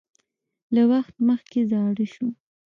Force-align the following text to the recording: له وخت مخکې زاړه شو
له 0.75 0.81
وخت 0.91 1.15
مخکې 1.29 1.59
زاړه 1.71 2.05
شو 2.13 2.27